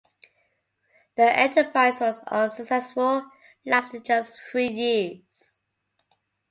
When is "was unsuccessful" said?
1.99-3.29